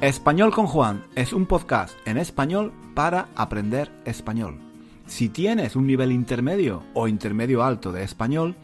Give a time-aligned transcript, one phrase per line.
[0.00, 4.58] Español con Juan es un podcast en español para aprender español.
[5.06, 8.54] Si tienes un nivel intermedio o intermedio alto de español,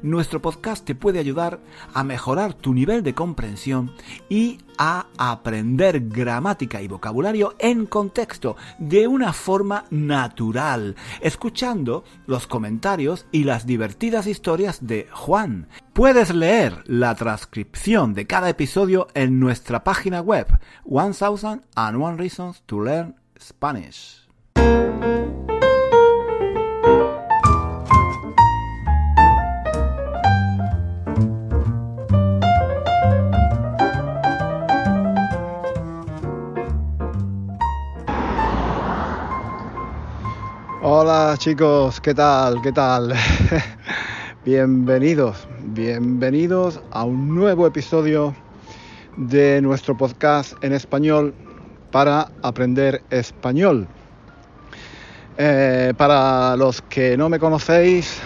[0.00, 1.60] nuestro podcast te puede ayudar
[1.92, 3.92] a mejorar tu nivel de comprensión
[4.28, 13.26] y a aprender gramática y vocabulario en contexto de una forma natural, escuchando los comentarios
[13.32, 15.68] y las divertidas historias de Juan.
[15.92, 20.46] Puedes leer la transcripción de cada episodio en nuestra página web
[20.84, 24.21] 1001 Reasons to Learn Spanish.
[41.42, 42.62] Chicos, ¿qué tal?
[42.62, 43.12] ¿Qué tal?
[44.44, 48.32] bienvenidos, bienvenidos a un nuevo episodio
[49.16, 51.34] de nuestro podcast en español
[51.90, 53.88] para aprender español.
[55.36, 58.20] Eh, para los que no me conocéis,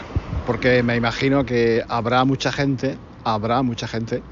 [0.45, 4.23] porque me imagino que habrá mucha gente, habrá mucha gente,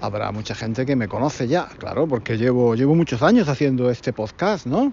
[0.00, 4.12] habrá mucha gente que me conoce ya, claro, porque llevo, llevo muchos años haciendo este
[4.12, 4.92] podcast, ¿no?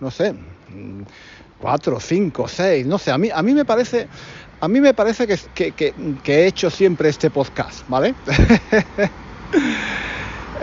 [0.00, 0.34] no sé,
[1.62, 4.08] cuatro, cinco, seis, no sé, a mí, a mí me parece,
[4.60, 5.94] a mí me parece que,
[6.26, 8.14] he hecho siempre este podcast, ¿vale?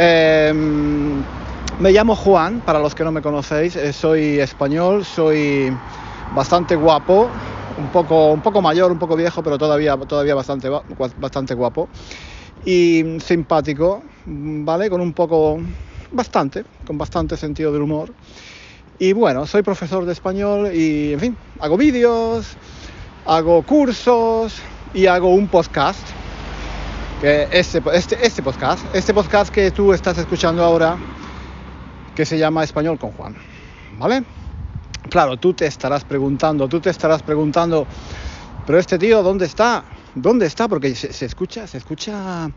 [0.02, 1.22] Em,
[1.80, 5.72] me llamo Juan, para los que no me conocéis, eh, soy español, soy
[6.33, 7.28] bastante guapo,
[7.78, 10.69] un poco, un poco mayor, un poco viejo, pero todavía, todavía bastante,
[11.17, 11.89] bastante guapo
[12.66, 14.89] y simpático, ¿vale?
[14.89, 15.59] Con un poco,
[16.11, 18.13] bastante, con bastante sentido del humor.
[19.02, 22.58] Y bueno, soy profesor de español y, en fin, hago vídeos,
[23.25, 24.58] hago cursos
[24.94, 26.06] y hago un podcast.
[27.22, 30.97] Que este, este, este podcast, este podcast que tú estás escuchando ahora,
[32.14, 33.38] que se llama Español con Juan.
[33.97, 34.25] ¿Vale?
[35.09, 37.88] Claro, tú te estarás preguntando, tú te estarás preguntando,
[38.66, 39.85] pero este tío, ¿dónde está?
[40.13, 40.68] ¿Dónde está?
[40.68, 42.51] Porque se, se escucha, se escucha,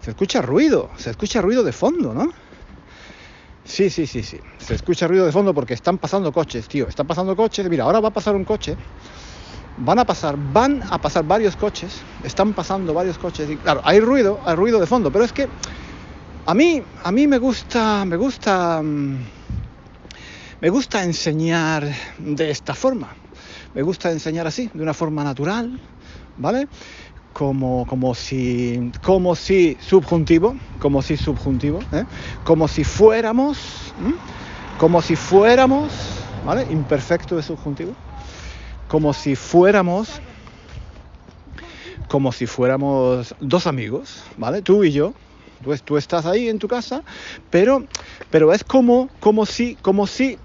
[0.00, 2.32] se escucha ruido, se escucha ruido de fondo, ¿no?
[3.68, 4.38] Sí, sí, sí, sí.
[4.58, 6.88] Se escucha ruido de fondo porque están pasando coches, tío.
[6.88, 7.68] Están pasando coches.
[7.68, 8.74] Mira, ahora va a pasar un coche.
[9.76, 12.02] Van a pasar, van a pasar varios coches.
[12.22, 13.48] Están pasando varios coches.
[13.50, 15.12] Y claro, hay ruido, hay ruido de fondo.
[15.12, 15.50] Pero es que
[16.46, 19.18] a mí, a mí me gusta, me gusta, mm,
[20.60, 21.86] me gusta enseñar
[22.18, 23.14] de esta forma.
[23.74, 25.78] Me gusta enseñar así, de una forma natural,
[26.36, 26.68] ¿vale?
[27.32, 32.04] Como, como, si, como si subjuntivo, como si subjuntivo, ¿eh?
[32.44, 33.92] como si fuéramos,
[34.78, 35.92] como si fuéramos,
[36.44, 36.66] ¿vale?
[36.70, 37.92] Imperfecto de subjuntivo,
[38.88, 40.20] como si fuéramos,
[42.08, 44.62] como si fuéramos dos amigos, ¿vale?
[44.62, 45.14] Tú y yo,
[45.84, 47.02] tú estás ahí en tu casa,
[47.50, 47.84] pero,
[48.30, 50.38] pero es como, como si, como si,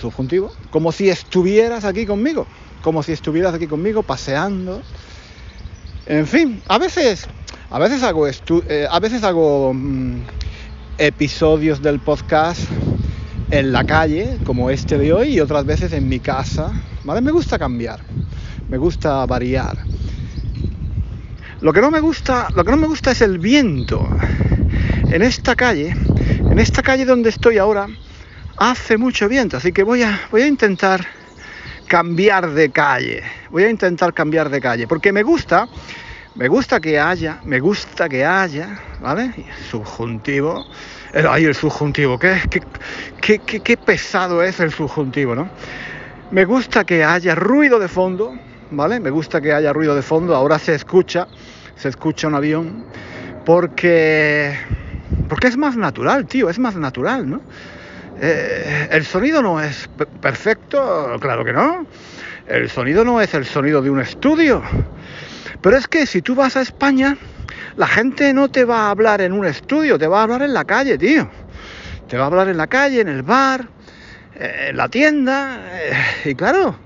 [0.00, 2.46] subjuntivo, como si estuvieras aquí conmigo,
[2.82, 4.82] como si estuvieras aquí conmigo paseando,
[6.08, 7.28] en fin, a veces,
[7.68, 10.22] a veces hago, eh, a veces hago mm,
[10.96, 12.62] episodios del podcast
[13.50, 16.72] en la calle, como este de hoy, y otras veces en mi casa.
[17.04, 17.20] ¿Vale?
[17.20, 18.00] Me gusta cambiar,
[18.70, 19.76] me gusta variar.
[21.60, 24.08] Lo que no me gusta, lo que no me gusta es el viento.
[25.10, 25.94] En esta calle,
[26.38, 27.86] en esta calle donde estoy ahora,
[28.56, 31.06] hace mucho viento, así que voy a, voy a intentar
[31.88, 33.22] cambiar de calle.
[33.50, 35.66] Voy a intentar cambiar de calle, porque me gusta,
[36.38, 39.32] me gusta que haya, me gusta que haya, ¿vale?
[39.68, 40.64] Subjuntivo.
[41.28, 42.40] Ay, el subjuntivo, qué,
[43.20, 45.48] qué, qué, qué pesado es el subjuntivo, ¿no?
[46.30, 48.38] Me gusta que haya ruido de fondo,
[48.70, 49.00] ¿vale?
[49.00, 50.36] Me gusta que haya ruido de fondo.
[50.36, 51.26] Ahora se escucha,
[51.74, 52.84] se escucha un avión,
[53.44, 54.56] porque,
[55.28, 57.40] porque es más natural, tío, es más natural, ¿no?
[58.20, 59.88] Eh, el sonido no es
[60.20, 61.84] perfecto, claro que no.
[62.46, 64.62] El sonido no es el sonido de un estudio.
[65.60, 67.16] Pero es que si tú vas a España,
[67.76, 70.54] la gente no te va a hablar en un estudio, te va a hablar en
[70.54, 71.28] la calle, tío.
[72.08, 73.68] Te va a hablar en la calle, en el bar,
[74.34, 76.78] en la tienda, eh, y claro,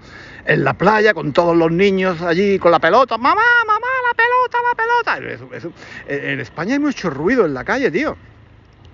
[0.44, 3.19] en la playa con todos los niños allí con la pelota.
[3.19, 5.73] Mamá, mamá, la pelota, la pelota.
[6.08, 8.17] En España hay mucho ruido en la calle, tío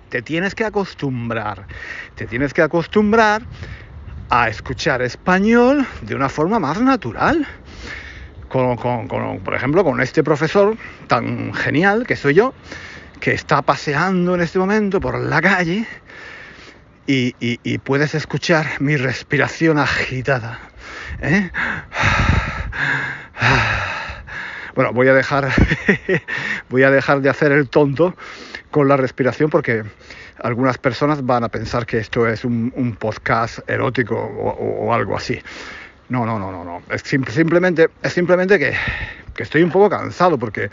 [0.09, 1.67] te tienes que acostumbrar,
[2.15, 3.43] te tienes que acostumbrar
[4.29, 7.47] a escuchar español de una forma más natural.
[8.49, 8.77] Con,
[9.43, 10.75] por ejemplo, con este profesor
[11.07, 12.53] tan genial que soy yo,
[13.19, 15.85] que está paseando en este momento por la calle
[17.05, 20.59] y, puedes escuchar mi respiración agitada.
[21.21, 21.49] ¿eh?
[24.75, 25.49] Bueno, voy a dejar,
[26.69, 28.15] voy a dejar de hacer el tonto
[28.71, 29.83] con la respiración porque
[30.41, 35.41] algunas personas van a pensar que esto es un, podcast erótico o, algo así.
[36.09, 36.81] No, no, no, no, no.
[36.89, 38.73] Es simplemente, es simplemente que,
[39.35, 40.69] que estoy un poco cansado porque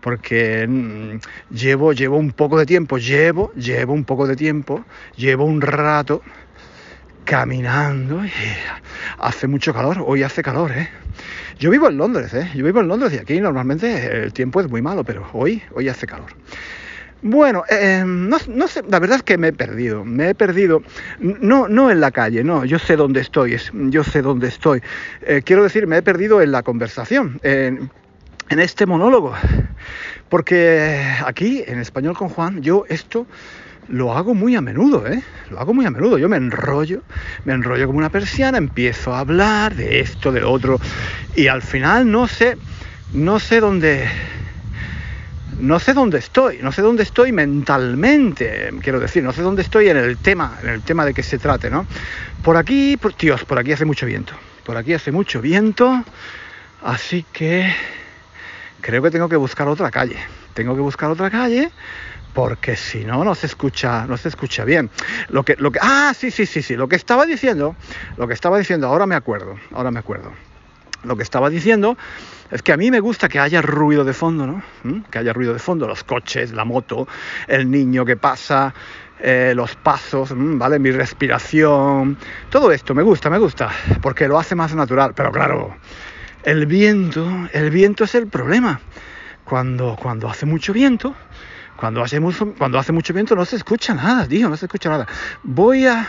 [0.00, 1.18] porque mm,
[1.52, 4.84] llevo, llevo un poco de tiempo, llevo, llevo un poco de tiempo,
[5.16, 6.22] llevo un rato
[7.24, 8.30] caminando y
[9.18, 10.88] hace mucho calor, hoy hace calor, ¿eh?
[11.58, 12.50] Yo vivo en Londres, ¿eh?
[12.54, 15.88] Yo vivo en Londres y aquí normalmente el tiempo es muy malo, pero hoy, hoy
[15.88, 16.30] hace calor.
[17.20, 18.38] Bueno, eh, no,
[18.68, 20.82] sé, la verdad es que me he perdido, me he perdido,
[21.18, 24.82] no, no en la calle, no, yo sé dónde estoy, yo sé dónde estoy.
[25.22, 27.90] Eh, quiero decir, me he perdido en la conversación, en,
[28.48, 29.34] en este monólogo.
[30.28, 33.26] Porque aquí, en español con Juan, yo esto
[33.88, 35.22] lo hago muy a menudo, ¿eh?
[35.50, 36.18] Lo hago muy a menudo.
[36.18, 37.02] Yo me enrollo,
[37.44, 40.78] me enrollo como una persiana, empiezo a hablar de esto, de otro,
[41.34, 42.58] y al final no sé,
[43.14, 44.06] no sé dónde,
[45.58, 49.88] no sé dónde estoy, no sé dónde estoy mentalmente, quiero decir, no sé dónde estoy
[49.88, 51.86] en el tema, en el tema de que se trate, ¿no?
[52.42, 53.14] Por aquí, por,
[53.46, 54.34] por aquí hace mucho viento,
[54.64, 56.04] por aquí hace mucho viento,
[56.82, 57.72] así que
[58.80, 60.18] creo que tengo que buscar otra calle.
[60.54, 61.70] Tengo que buscar otra calle
[62.32, 64.90] porque si no no se escucha no se escucha bien
[65.28, 67.74] lo que lo que ah sí sí sí sí lo que estaba diciendo
[68.16, 70.32] lo que estaba diciendo ahora me acuerdo ahora me acuerdo
[71.04, 71.96] lo que estaba diciendo
[72.50, 75.00] es que a mí me gusta que haya ruido de fondo no ¿Mm?
[75.10, 77.06] que haya ruido de fondo los coches la moto
[77.46, 78.74] el niño que pasa
[79.20, 80.32] eh, los pasos.
[80.32, 80.78] ¿vale?
[80.78, 82.16] Mi respiración,
[82.50, 85.12] todo esto me gusta, me gusta, porque lo hace más natural.
[85.14, 85.76] Pero claro,
[86.44, 88.80] el viento, el viento es el problema.
[89.44, 91.14] Cuando, cuando hace mucho viento,
[91.76, 94.90] cuando hace, mucho, cuando hace mucho viento no se escucha nada, tío, no se escucha
[94.90, 95.06] nada.
[95.42, 96.06] Voy a,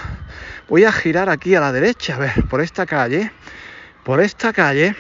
[0.68, 3.32] voy a girar aquí a la derecha, a ver, por esta calle,
[4.04, 4.96] por esta calle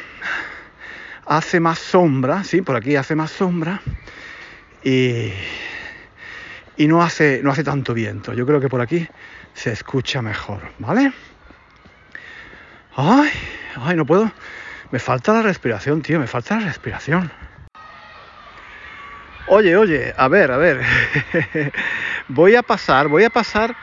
[1.29, 3.81] hace más sombra, sí, por aquí hace más sombra
[4.83, 5.31] y,
[6.75, 8.33] y no, hace, no hace tanto viento.
[8.33, 9.07] Yo creo que por aquí
[9.53, 11.13] se escucha mejor, ¿vale?
[12.95, 13.29] Ay,
[13.75, 14.31] ay, no puedo,
[14.89, 17.31] me falta la respiración, tío, me falta la respiración.
[19.47, 20.81] Oye, oye, a ver, a ver.
[22.27, 23.75] voy a pasar, voy a pasar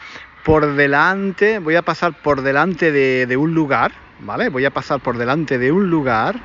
[0.45, 4.49] por delante, voy a pasar por delante de, un lugar, ¿vale?
[4.49, 6.41] Voy a pasar por delante de un lugar.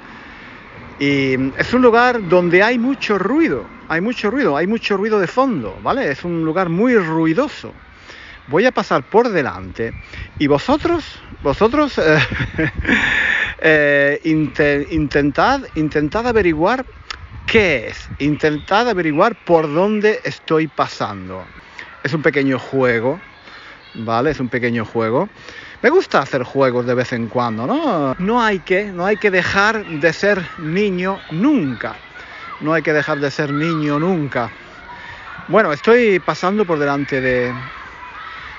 [1.02, 5.26] Y es un lugar donde hay mucho ruido, hay mucho ruido, hay mucho ruido de
[5.26, 6.12] fondo, ¿vale?
[6.12, 7.74] Es un lugar muy ruidoso.
[8.46, 9.96] Voy a pasar por delante
[10.38, 11.04] y vosotros,
[11.42, 12.20] vosotros eh,
[13.64, 16.86] eh, intentad, intentad averiguar
[17.48, 21.44] qué es, intentad averiguar por dónde estoy pasando.
[22.04, 23.20] Es un pequeño juego,
[23.96, 24.30] ¿vale?
[24.30, 25.30] Es un pequeño juego.
[25.82, 28.14] Me gusta hacer juegos de vez en cuando, ¿no?
[28.20, 31.96] No hay que, no hay que dejar de ser niño nunca.
[32.60, 34.52] No hay que dejar de ser niño nunca.
[35.48, 37.52] Bueno, estoy pasando por delante de,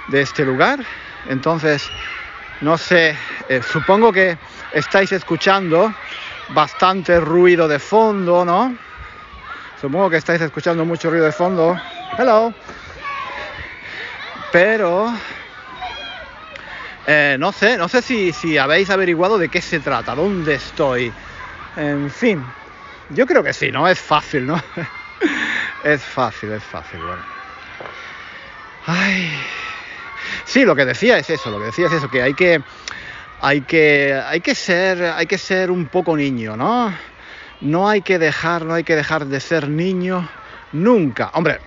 [0.08, 0.80] de este lugar,
[1.28, 1.88] entonces
[2.60, 3.16] no sé,
[3.48, 4.36] eh, supongo que
[4.72, 5.92] estáis escuchando
[6.50, 8.76] bastante ruido de fondo, ¿no?
[9.80, 11.76] Supongo que estáis escuchando mucho ruido de fondo.
[12.18, 12.52] Hello.
[14.52, 15.12] Pero
[17.06, 21.12] eh, no sé, no sé si, si habéis averiguado de qué se trata, dónde estoy.
[21.76, 22.44] En fin,
[23.08, 23.88] yo creo que sí, ¿no?
[23.88, 24.62] Es fácil, ¿no?
[25.84, 27.22] es fácil, es fácil, bueno.
[28.86, 29.30] Ay.
[30.44, 32.62] Sí, lo que decía es eso, lo que decía es eso, que hay que,
[33.38, 36.94] hay que, hay que ser, hay que ser un poco niño, ¿no?
[37.60, 40.28] No hay que dejar, no hay que dejar de ser niño
[40.72, 41.30] nunca.
[41.34, 41.60] Hombre,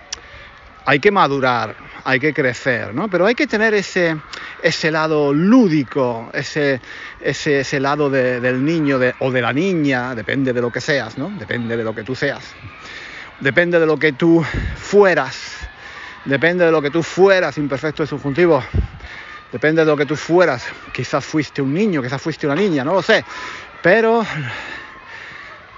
[0.84, 3.08] hay que madurar, hay que crecer, ¿no?
[3.08, 4.16] Pero hay que tener ese,
[4.62, 6.80] ese lado lúdico, ese,
[7.20, 11.30] ese, ese lado del niño o de la niña, depende de lo que seas, ¿no?
[11.38, 12.54] Depende de lo que tú seas.
[13.40, 14.42] Depende de lo que tú
[14.76, 15.66] fueras
[16.26, 18.62] Depende de lo que tú fueras, imperfecto y subjuntivo.
[19.52, 20.66] Depende de lo que tú fueras.
[20.92, 23.24] Quizás fuiste un niño, quizás fuiste una niña, no lo sé.
[23.80, 24.26] Pero,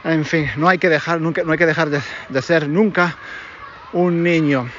[0.04, 3.14] en fin, no hay que dejar, nunca, no hay que dejar de, ser nunca
[3.92, 4.70] un niño.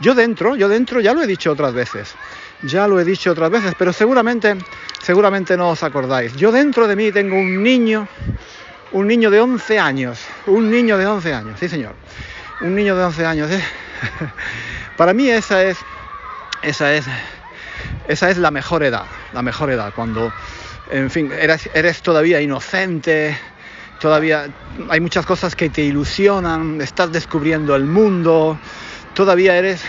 [0.00, 2.14] Yo dentro, yo dentro, ya lo he dicho otras veces.
[2.62, 4.56] Ya lo he dicho otras veces, pero seguramente,
[5.02, 6.34] seguramente no os acordáis.
[6.36, 8.08] Yo dentro de mí tengo un niño,
[8.92, 10.20] un niño de 11 años.
[10.46, 11.94] Un niño de 11 años, sí señor.
[12.60, 13.50] Un niño de 11 años.
[13.50, 13.62] ¿eh?
[14.96, 15.78] Para mí esa es,
[16.62, 17.06] esa es,
[18.08, 20.32] esa es la mejor edad, la mejor edad, cuando,
[20.90, 23.36] en fin, eres, eres todavía inocente,
[23.98, 24.48] todavía
[24.88, 28.58] hay muchas cosas que te ilusionan, estás descubriendo el mundo,
[29.14, 29.82] todavía eres,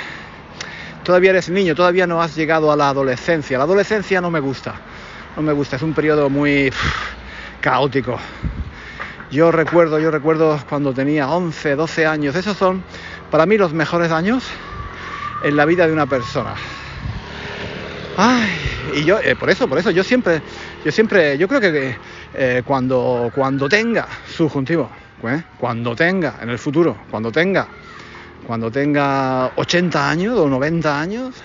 [1.04, 3.58] todavía eres niño, todavía no has llegado a la adolescencia.
[3.58, 4.76] La adolescencia no me gusta,
[5.36, 6.72] no me gusta, es un periodo muy
[7.62, 8.20] caótico.
[9.32, 12.36] Yo recuerdo, yo recuerdo cuando tenía 11, 12 años.
[12.36, 12.84] Esos son
[13.30, 14.44] para mí los mejores años
[15.44, 16.54] en la vida de una persona.
[18.18, 18.50] Ay,
[18.94, 20.42] y yo, eh, por eso, por eso, yo siempre,
[20.84, 21.96] yo siempre, yo creo que
[22.34, 24.90] eh, cuando, cuando tenga subjuntivo,
[25.24, 25.42] ¿eh?
[25.58, 27.68] cuando tenga, en el futuro, cuando tenga,
[28.46, 31.36] cuando tenga 80 años o 90 años,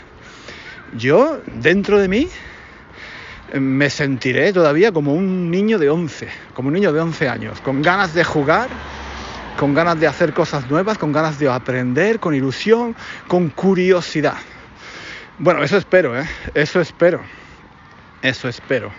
[0.96, 2.28] yo, dentro de mí,
[3.54, 7.82] me sentiré todavía como un niño de 11, como un niño de 11 años, con
[7.82, 8.68] ganas de jugar,
[9.58, 12.94] con ganas de hacer cosas nuevas, con ganas de aprender, con ilusión,
[13.28, 14.36] con curiosidad.
[15.38, 16.26] Bueno, eso espero, ¿eh?
[16.54, 17.20] Eso espero.
[18.22, 18.90] Eso espero.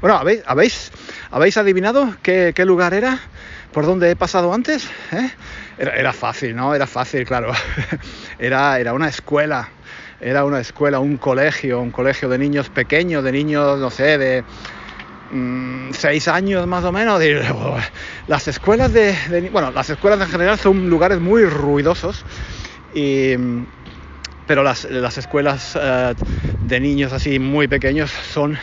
[0.00, 0.92] Bueno, ¿habéis, habéis,
[1.30, 3.20] ¿habéis adivinado qué, lugar era?
[3.74, 4.88] ¿Por dónde he pasado antes?
[5.12, 5.30] ¿Eh?
[5.78, 6.76] Era, fácil, ¿no?
[6.76, 7.52] Era fácil, claro.
[8.38, 9.68] era, era una escuela.
[10.20, 14.44] Era una escuela, un colegio, un colegio de niños pequeños, de niños, no sé, de
[15.32, 17.20] mm, seis años más o menos.
[18.28, 22.24] Las escuelas de, Bueno, las escuelas en general son lugares muy ruidosos
[24.46, 26.14] pero las, escuelas eh,
[26.60, 28.56] de niños así muy pequeños son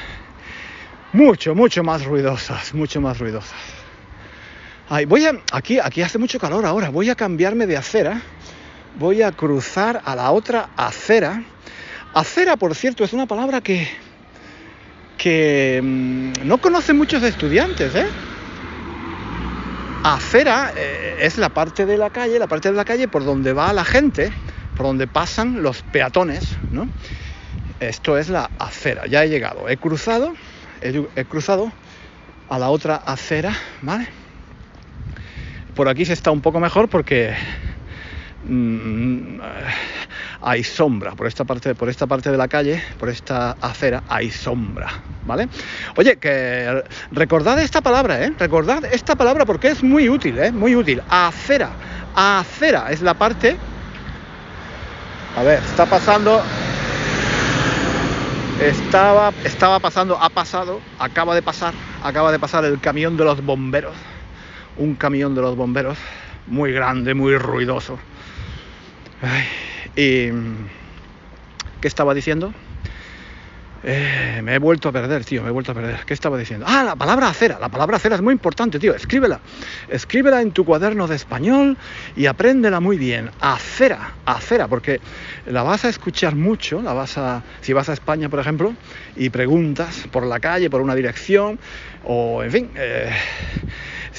[1.11, 3.80] mucho, mucho más ruidosas, mucho más ruidosas.
[5.07, 8.21] Voy a, aquí, aquí hace mucho calor ahora, voy a cambiarme de acera,
[8.99, 11.43] voy a cruzar a la otra acera.
[12.13, 13.87] Acera, por cierto, es una palabra que,
[15.17, 18.07] que mm, no conocen muchos estudiantes, ¿eh?
[20.03, 23.53] acera eh, es la parte de la calle, la parte de la calle por donde
[23.53, 24.31] va la gente,
[24.75, 26.87] por donde pasan los peatones, ¿no?
[27.79, 30.33] Esto es la acera, ya he llegado, he cruzado,
[30.81, 31.71] he, cruzado
[32.49, 34.07] a la otra acera, ¿vale?
[35.75, 37.33] Por aquí se está un poco mejor porque
[38.45, 39.39] mm,
[40.41, 41.11] hay sombra.
[41.11, 44.89] Por esta parte, por esta parte de la calle, por esta acera, hay sombra.
[45.25, 45.47] ¿Vale?
[45.95, 48.33] Oye, que recordad esta palabra, ¿eh?
[48.37, 50.51] Recordad esta palabra porque es muy útil, ¿eh?
[50.51, 51.01] Muy útil.
[51.09, 51.69] Acera.
[52.15, 53.55] Acera es la parte.
[55.37, 56.41] A ver, está pasando.
[58.61, 61.73] Estaba, estaba pasando, ha pasado, acaba de pasar,
[62.03, 63.95] acaba de pasar el camión de los bomberos.
[64.77, 65.97] Un camión de los bomberos,
[66.47, 67.99] muy grande, muy ruidoso.
[69.95, 70.29] Y,
[71.81, 72.53] ¿Qué estaba diciendo?
[73.83, 76.01] Eh, me he vuelto a perder, tío, me he vuelto a perder.
[76.05, 76.65] ¿Qué estaba diciendo?
[76.69, 77.57] Ah, la palabra acera.
[77.59, 78.93] La palabra acera es muy importante, tío.
[78.93, 79.39] Escríbela.
[79.89, 81.77] Escríbela en tu cuaderno de español
[82.15, 83.31] y apréndela muy bien.
[83.39, 85.01] Acera, acera, porque
[85.47, 86.81] la vas a escuchar mucho.
[86.81, 88.75] La vas a, si vas a España, por ejemplo,
[89.15, 91.57] y preguntas por la calle, por una dirección,
[92.03, 93.09] o en fin, eh,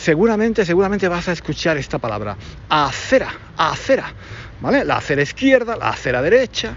[0.03, 2.37] seguramente, seguramente vas a escuchar esta palabra.
[2.69, 4.13] Acera, acera.
[4.61, 4.85] ¿vale?
[4.85, 6.75] La acera izquierda, la acera derecha,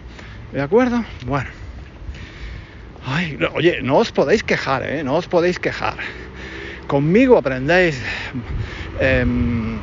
[0.51, 1.03] ¿de acuerdo?
[1.25, 1.50] Bueno.
[3.08, 5.03] Ay, oye, no os podéis quejar, ¿eh?
[5.03, 5.98] No os podéis quejar.
[6.88, 8.01] Conmigo aprendéis
[9.00, 9.77] em,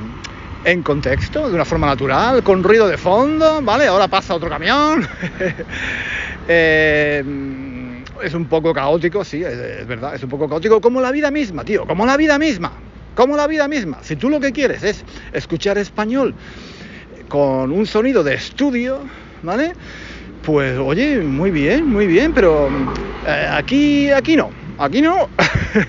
[0.64, 3.86] en contexto, de una forma natural, con ruido de fondo, ¿vale?
[3.86, 5.06] Ahora pasa otro camión.
[6.48, 11.30] Em, es un poco caótico, sí, es, verdad, es un poco caótico, como la vida
[11.30, 12.72] misma, tío, como la vida misma,
[13.14, 13.98] como la vida misma.
[14.02, 16.34] Si tú lo que quieres es escuchar español
[17.28, 19.00] con un sonido de estudio,
[19.42, 19.72] ¿vale?
[20.42, 22.68] Pues oye, muy bien, muy bien, pero
[23.26, 25.30] eh, aquí, aquí no, aquí no,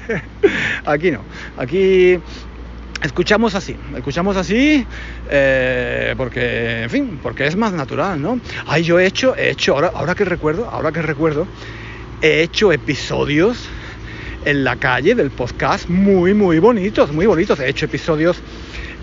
[0.86, 1.26] aquí no,
[1.58, 2.20] aquí
[3.02, 4.86] escuchamos así, escuchamos así,
[5.30, 8.40] eh, porque, en fin, porque es más natural, ¿no?
[8.68, 11.48] Ay, yo he hecho, he hecho, ahora, ahora que recuerdo, ahora que recuerdo,
[12.22, 13.70] he hecho episodios
[14.46, 17.60] en la calle del podcast muy, muy bonitos, muy bonitos.
[17.60, 18.42] He hecho episodios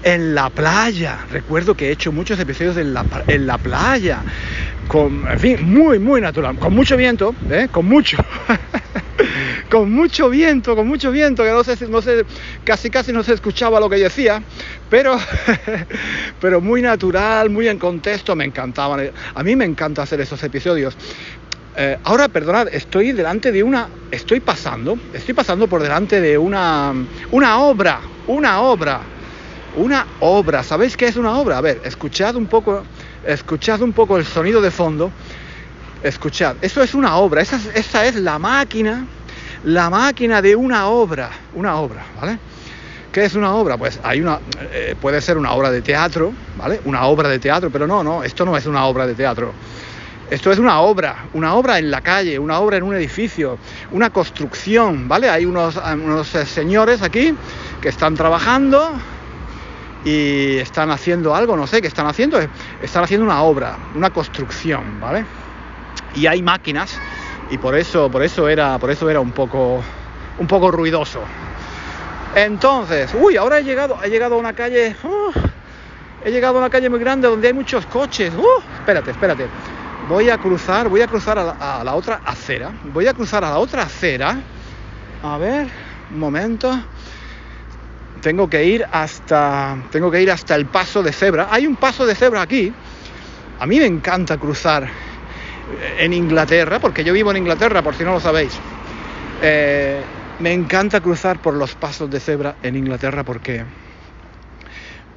[0.03, 1.19] en la playa.
[1.31, 4.23] Recuerdo que he hecho muchos episodios en la, playa.
[4.89, 6.59] Con, en fin, muy, muy natural.
[6.59, 7.69] Con mucho viento, ¿eh?
[7.71, 8.19] Con mucho.
[9.71, 12.25] con mucho viento, con mucho viento, que no sé, no sé,
[12.65, 14.43] casi casi no se escuchaba lo que decía,
[14.89, 15.17] pero,
[16.41, 19.11] pero muy natural, muy en contexto, me encantaban.
[19.35, 20.97] A mí me encanta hacer esos episodios.
[21.77, 26.93] Eh, ahora, perdonad, estoy delante de una, estoy pasando, estoy pasando por delante de una,
[27.31, 29.01] una obra, una obra
[29.77, 30.63] una obra.
[30.63, 31.59] ¿Sabéis qué es una obra?
[31.59, 32.83] A ver, escuchad un poco,
[33.23, 35.13] escuchad un poco el sonido de fondo.
[36.03, 39.07] Escuchad, eso es una obra, esa, esa es la máquina,
[39.65, 42.39] la máquina de una obra, una obra, ¿vale?
[43.13, 43.77] ¿Qué es una obra?
[43.77, 44.41] Pues hay una,
[44.73, 46.81] eh, puede ser una obra de teatro, ¿vale?
[46.85, 49.53] Una obra de teatro, pero no, no, esto no es una obra de teatro.
[50.31, 53.59] Esto es una obra, una obra en la calle, una obra en un edificio,
[53.91, 55.29] una construcción, ¿vale?
[55.29, 57.35] Hay unos, eh, señores aquí
[57.81, 58.93] que están trabajando,
[60.05, 62.39] y están haciendo algo, no sé qué están haciendo,
[62.81, 65.25] están haciendo una obra, una construcción, ¿vale?
[66.15, 66.99] Y hay máquinas
[67.51, 69.83] y por eso, por eso era, por eso era un poco,
[70.39, 71.21] un poco ruidoso.
[72.35, 75.33] Entonces, uy, ahora he llegado, he llegado a una calle, uh,
[76.25, 78.33] he llegado a una calle muy grande donde hay muchos coches.
[78.35, 79.49] Uh, espérate, espérate.
[80.11, 82.73] Voy a cruzar, voy a cruzar a la, otra acera.
[82.93, 84.43] Voy a cruzar a la otra acera.
[85.23, 85.69] A ver,
[86.11, 86.77] un momento
[88.21, 91.47] tengo que ir hasta tengo que ir hasta el paso de cebra.
[91.49, 92.73] Hay un paso de cebra aquí.
[93.61, 94.89] A mí me encanta cruzar
[96.01, 98.59] en Inglaterra, porque yo vivo en Inglaterra, por si no lo sabéis.
[99.43, 100.03] Eh,
[100.41, 103.65] me encanta cruzar por los pasos de cebra en Inglaterra porque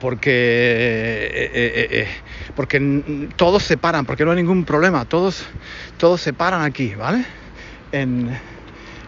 [0.04, 2.08] porque eh, eh, eh,
[2.56, 5.46] porque todos se paran, porque no hay ningún problema, todos
[5.98, 7.26] todos se paran aquí, ¿vale?
[7.92, 8.38] En,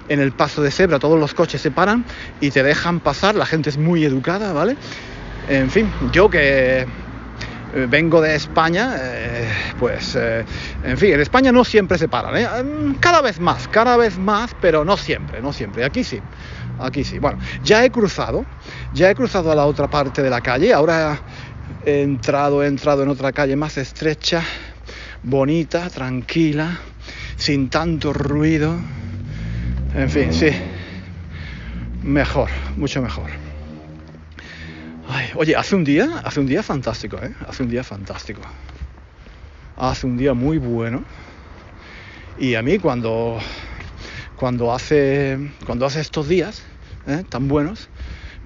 [0.09, 2.05] en el paso de cebra, todos los coches se paran
[2.41, 4.77] y te dejan pasar, la gente es muy educada, ¿vale?
[5.49, 6.85] En fin, yo que
[7.89, 10.45] vengo de España, eh, pues, eh,
[10.83, 12.47] en fin, en España no siempre se paran, ¿eh?
[12.99, 16.21] cada vez más, cada vez más, pero no siempre, no siempre, aquí sí,
[16.79, 17.19] aquí sí.
[17.19, 18.45] Bueno, ya he cruzado,
[18.93, 21.19] ya he cruzado a la otra parte de la calle, ahora
[21.85, 24.43] he entrado, he entrado en otra calle más estrecha,
[25.23, 26.79] bonita, tranquila,
[27.37, 28.75] sin tanto ruido,
[29.95, 30.49] en fin, sí,
[32.03, 33.29] mejor, mucho mejor.
[35.35, 37.33] Oye, hace un día, hace un día fantástico, ¿eh?
[37.47, 38.41] Hace un día fantástico.
[39.75, 41.03] Hace un día muy bueno.
[42.39, 43.39] Y a mí cuando,
[44.37, 46.63] cuando, hace, cuando hace estos días
[47.07, 47.23] ¿eh?
[47.27, 47.89] tan buenos,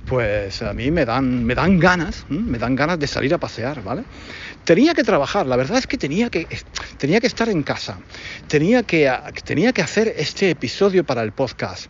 [0.05, 3.83] pues a mí me dan, me dan ganas, me dan ganas de salir a pasear,
[3.83, 4.03] ¿vale?
[4.63, 6.47] Tenía que trabajar, la verdad es que tenía que,
[6.97, 7.99] tenía que estar en casa,
[8.47, 9.11] tenía que,
[9.43, 11.89] tenía que hacer este episodio para el podcast.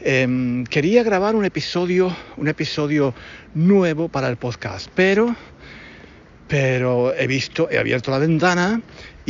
[0.00, 3.14] Eh, quería grabar un episodio, un episodio
[3.54, 5.34] nuevo para el podcast, pero,
[6.48, 8.80] pero he visto, he abierto la ventana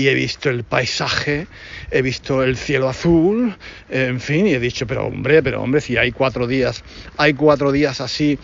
[0.00, 1.46] y he visto el paisaje,
[1.90, 3.54] he visto el cielo azul,
[3.90, 6.82] en fin, y he dicho, pero hombre, pero hombre, si hay cuatro días,
[7.18, 8.38] hay cuatro días así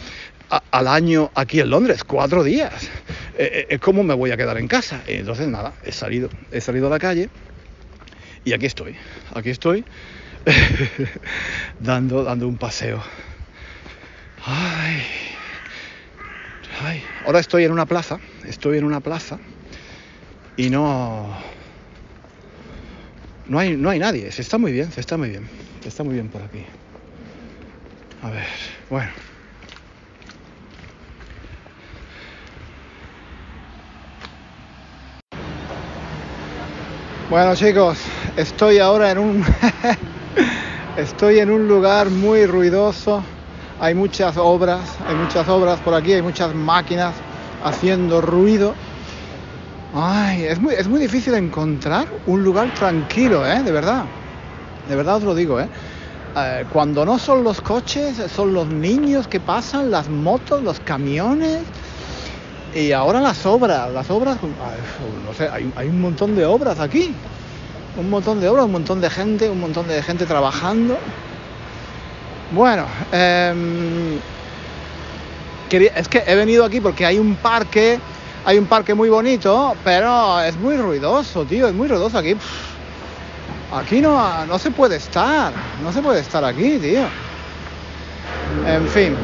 [0.71, 2.91] al año aquí en Londres, cuatro días,
[3.39, 5.03] eh, eh, ¿cómo me voy a quedar en casa?
[5.07, 7.31] Entonces nada, he salido, he salido a la calle
[8.45, 8.95] y aquí estoy,
[9.33, 9.83] aquí estoy
[11.81, 13.03] dando, dando un paseo.
[14.45, 15.03] Ay,
[16.85, 17.03] ay.
[17.25, 19.39] Ahora estoy en una plaza, estoy en una plaza
[20.57, 21.37] y no,
[23.49, 24.31] no hay, no hay nadie.
[24.33, 25.49] Se está muy bien, se está muy bien,
[25.83, 26.65] se está muy bien por aquí.
[28.23, 28.47] A ver,
[28.91, 29.11] bueno.
[37.29, 37.99] Bueno chicos,
[38.37, 39.45] estoy ahora en un
[40.97, 43.23] estoy en un lugar muy ruidoso.
[43.81, 47.15] Hay muchas obras, hay muchas obras por aquí, hay muchas máquinas
[47.65, 48.75] haciendo ruido.
[49.99, 53.63] Ay, es muy, es muy difícil encontrar un lugar tranquilo, ¿eh?
[53.63, 54.05] De verdad.
[54.87, 55.67] De verdad os lo digo, ¿eh?
[56.37, 61.63] Eh, cuando no son los coches, son los niños que pasan, las motos, los camiones.
[62.75, 67.15] Y ahora las obras, las obras, no sé, hay, un montón de obras aquí.
[67.99, 70.99] Un montón de obras, un montón de gente, un montón de gente trabajando.
[72.53, 74.19] Bueno, eh,
[75.71, 77.99] es que he venido aquí porque hay un parque,
[78.47, 82.37] hay un parque muy bonito, pero es muy ruidoso, tío, es muy ruidoso aquí.
[83.75, 87.03] Aquí no, no se puede estar, no se puede estar aquí, tío.
[88.65, 89.17] En fin.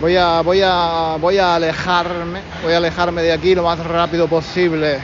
[0.00, 4.26] Voy a, voy a, voy a alejarme, voy a alejarme de aquí lo más rápido
[4.26, 4.98] posible.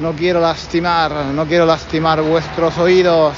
[0.00, 3.34] No quiero lastimar, no quiero lastimar vuestros oídos.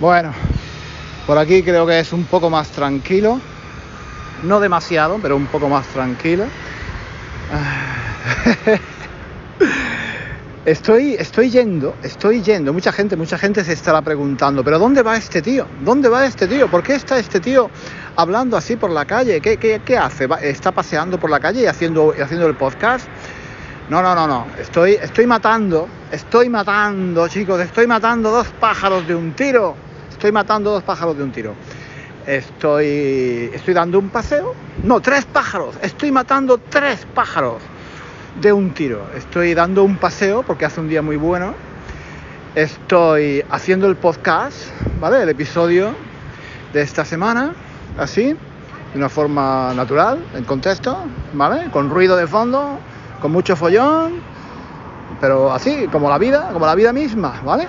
[0.00, 0.32] Bueno,
[1.26, 3.40] por aquí creo que es un poco más tranquilo.
[4.44, 6.44] No demasiado, pero un poco más tranquilo.
[10.64, 12.72] Estoy, estoy yendo, estoy yendo.
[12.72, 15.66] Mucha gente, mucha gente se estará preguntando, pero ¿dónde va este tío?
[15.82, 16.70] ¿Dónde va este tío?
[16.70, 17.68] ¿Por qué está este tío
[18.16, 19.42] hablando así por la calle?
[19.42, 20.26] ¿Qué, qué, qué hace?
[20.40, 23.06] ¿Está paseando por la calle y haciendo, y haciendo el podcast?
[23.90, 24.46] No, no, no, no.
[24.58, 29.74] Estoy, estoy matando, estoy matando, chicos, estoy matando dos pájaros de un tiro.
[30.10, 31.52] Estoy matando dos pájaros de un tiro.
[32.26, 34.54] Estoy, estoy dando un paseo.
[34.82, 35.74] No, tres pájaros.
[35.82, 37.62] Estoy matando tres pájaros
[38.40, 39.06] de un tiro.
[39.14, 41.54] Estoy dando un paseo porque hace un día muy bueno.
[42.54, 44.56] Estoy haciendo el podcast,
[45.00, 45.22] ¿vale?
[45.22, 45.94] El episodio
[46.72, 47.52] de esta semana,
[47.98, 48.36] así, de
[48.98, 50.96] una forma natural, en contexto,
[51.34, 51.70] ¿vale?
[51.70, 52.78] Con ruido de fondo,
[53.20, 54.14] con mucho follón,
[55.20, 57.68] pero así, como la vida, como la vida misma, ¿vale?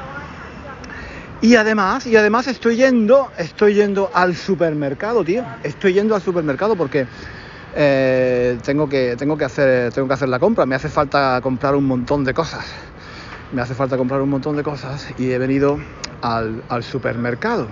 [1.45, 5.43] Y además, y además estoy yendo, estoy yendo al supermercado, tío.
[5.63, 7.05] Estoy yendo al supermercado porque
[7.75, 10.65] eh, tengo, que, tengo, que hacer, tengo que hacer la compra.
[10.65, 12.65] Me hace falta comprar un montón de cosas.
[13.53, 15.77] me hace falta comprar un montón de cosas y he venido
[16.23, 17.67] al, al supermercado.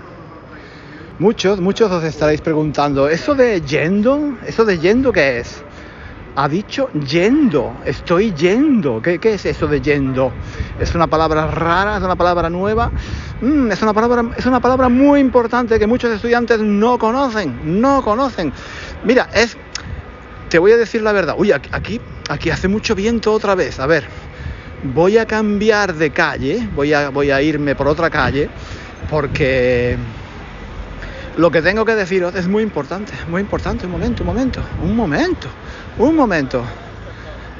[1.17, 4.37] Muchos, muchos os estaréis preguntando, ¿eso de yendo?
[4.45, 5.63] ¿Eso de yendo qué es?
[6.35, 8.99] Ha dicho yendo, estoy yendo.
[9.03, 10.33] ¿Qué, es eso de yendo?
[10.79, 11.97] ¿Es una palabra rara?
[11.97, 12.91] ¿Es una palabra nueva?
[13.41, 18.01] Mm, es, una palabra, es una palabra muy importante que muchos estudiantes no conocen, no
[18.01, 18.51] conocen.
[19.03, 19.55] Mira, es,
[20.49, 21.35] te voy a decir la verdad.
[21.37, 23.79] Uy, aquí, aquí hace mucho viento otra vez.
[23.79, 24.05] A ver,
[24.81, 28.49] voy a cambiar de calle, voy a, voy a irme por otra calle,
[29.07, 29.97] porque
[31.37, 33.85] lo que tengo que deciros es muy importante, muy importante.
[33.85, 35.47] Un momento, un momento, un momento,
[35.97, 36.63] un momento.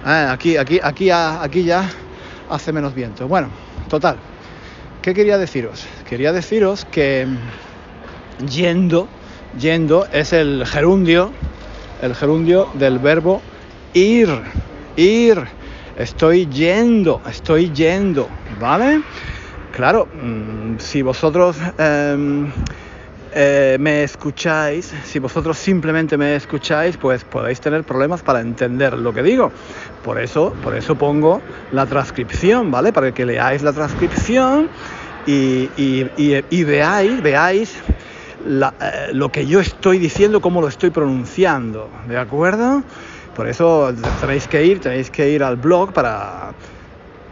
[0.06, 1.90] Ah, aquí, aquí, aquí, aquí ya
[2.50, 3.28] hace menos viento.
[3.28, 3.50] Bueno,
[3.90, 4.18] total.
[5.02, 5.86] ¿Qué quería deciros?
[6.08, 7.28] Quería deciros que
[8.48, 9.08] yendo,
[9.60, 11.32] yendo es el gerundio,
[12.02, 13.42] el gerundio del verbo
[13.94, 14.30] ir,
[14.96, 15.44] ir.
[15.98, 18.28] Estoy yendo, estoy yendo,
[18.60, 19.02] ¿vale?
[19.74, 22.52] Claro, mm, si vosotros em,
[23.36, 29.14] eh, me escucháis, si vosotros simplemente me escucháis, pues podéis tener problemas para entender lo
[29.14, 29.52] que digo.
[30.04, 31.42] Por eso, por eso pongo
[31.72, 32.94] la transcripción, ¿vale?
[32.94, 34.70] Para que leáis la transcripción
[35.26, 37.76] y, veáis, veáis
[38.46, 42.84] eh, lo que yo estoy diciendo, cómo lo estoy pronunciando, ¿de acuerdo?
[43.36, 43.92] Por eso
[44.22, 46.52] tenéis que ir, tenéis que ir al blog para,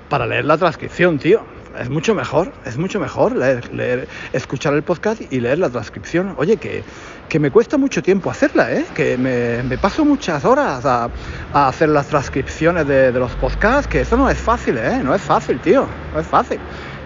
[0.09, 5.21] para leer la transcripción, tío es mucho mejor, es mucho mejor leer, escuchar el podcast
[5.31, 6.35] y leer la transcripción.
[6.37, 6.83] Oye, que,
[7.29, 8.85] que me cuesta mucho tiempo hacerla, ¿eh?
[8.93, 11.09] que me, paso muchas horas a,
[11.53, 15.01] hacer las transcripciones de, los podcasts, que eso no es fácil, ¿eh?
[15.03, 16.59] no es fácil, tío, no es fácil.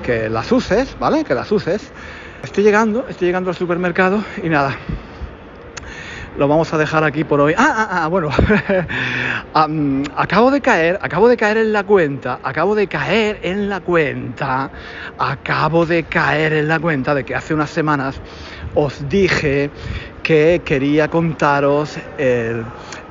[0.04, 1.24] Que las uses, ¿vale?
[1.24, 1.92] Que las uses.
[2.44, 4.78] Estoy llegando, estoy llegando al supermercado y nada,
[6.38, 7.54] lo vamos a dejar aquí por hoy.
[7.58, 8.30] Ah, ah, ah bueno,
[10.16, 14.70] acabo de caer, acabo de caer en la cuenta, acabo de caer en la cuenta,
[15.18, 18.20] acabo de caer en la cuenta de que hace unas semanas
[18.74, 19.70] os dije
[20.24, 22.66] que quería contaros el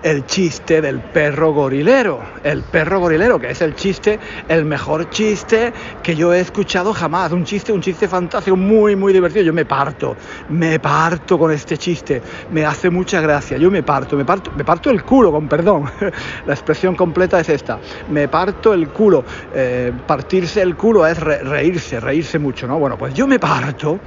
[0.05, 2.21] el chiste del perro gorilero.
[2.45, 7.33] El perro gorilero, que es el chiste, el mejor chiste que yo he escuchado jamás.
[7.33, 9.43] Un chiste, un chiste fantástico, muy, muy divertido.
[9.47, 10.15] Yo me parto,
[10.51, 12.23] me parto con este chiste.
[12.51, 13.57] Me hace mucha gracia.
[13.57, 15.91] Yo me parto, me parto, me parto el culo, con perdón.
[16.47, 17.79] La expresión completa es esta.
[18.11, 19.25] Me parto el culo.
[19.55, 22.79] Eh, partirse el culo es reírse, reírse mucho, ¿no?
[22.79, 23.99] Bueno, pues yo me parto,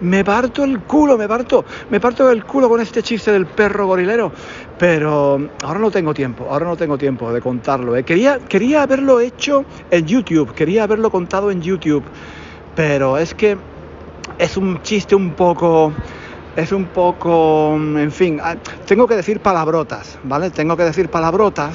[0.00, 3.86] me parto el culo, me parto, me parto el culo con este chiste del perro
[3.86, 4.32] gorilero.
[4.78, 7.96] Pero ahora no tengo tiempo, ahora no tengo tiempo de contarlo.
[7.96, 8.02] ¿eh?
[8.02, 12.02] Quería, quería haberlo hecho en YouTube, quería haberlo contado en YouTube,
[12.74, 13.56] pero es que
[14.38, 15.92] es un chiste un poco
[16.56, 18.56] es un poco, en fin, ah,
[18.86, 20.50] tengo que decir palabrotas, ¿vale?
[20.50, 21.74] Tengo que decir palabrotas,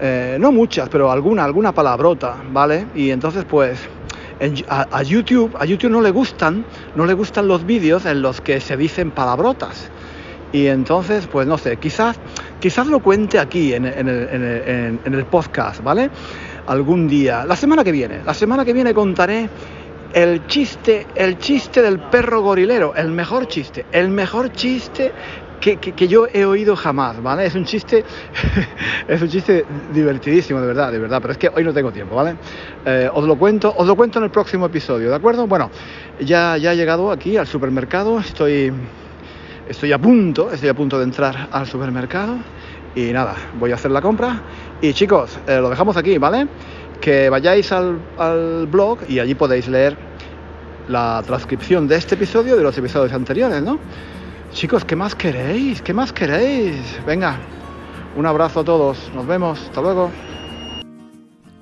[0.00, 2.86] eh, no muchas, pero alguna, alguna palabrota, ¿vale?
[2.94, 3.78] Y entonces pues
[4.68, 8.60] a, YouTube, a YouTube no le gustan, no le gustan los vídeos en los que
[8.60, 9.90] se dicen palabrotas.
[10.52, 12.18] Y entonces, pues no sé, quizás,
[12.58, 16.10] quizás lo cuente aquí en, el, podcast, ¿vale?
[16.66, 19.48] Algún día, la semana que viene, la semana que viene contaré
[20.12, 25.12] el chiste, el chiste del perro gorilero, el mejor chiste, el mejor chiste
[25.60, 27.46] que, yo he oído jamás, ¿vale?
[27.46, 28.02] Es un chiste,
[29.08, 32.16] es un chiste divertidísimo, de verdad, de verdad, pero es que hoy no tengo tiempo,
[32.16, 32.36] ¿vale?
[32.84, 35.46] Eh, os lo cuento, os lo cuento en el próximo episodio, ¿de acuerdo?
[35.46, 35.70] Bueno,
[36.18, 38.72] ya, ya he llegado aquí al supermercado, estoy
[39.70, 42.38] Estoy a punto, estoy a punto de entrar al supermercado
[42.96, 44.42] y nada, voy a hacer la compra.
[44.82, 46.48] Y chicos, eh, lo dejamos aquí, ¿vale?
[47.00, 49.96] Que vayáis al, blog y allí podéis leer
[50.88, 53.78] la transcripción de este episodio de los episodios anteriores, ¿no?
[54.52, 55.80] Chicos, ¿qué más queréis?
[55.82, 56.82] ¿Qué más queréis?
[57.06, 57.36] Venga,
[58.16, 60.10] un abrazo a todos, nos vemos, hasta luego.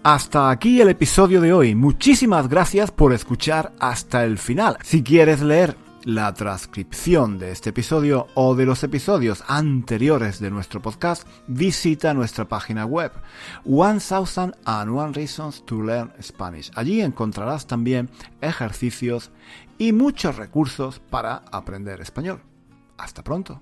[0.02, 1.74] Hasta aquí el episodio de hoy.
[1.74, 4.78] Muchísimas gracias por escuchar hasta el final.
[4.82, 10.80] Si quieres leer la transcripción de este episodio o de los episodios anteriores de nuestro
[10.80, 13.12] podcast, visita nuestra página web
[13.64, 16.70] One Thousand and One Reasons to Learn Spanish.
[16.74, 19.30] Allí encontrarás también ejercicios
[19.78, 22.40] y muchos recursos para aprender español.
[22.96, 23.60] Hasta pronto.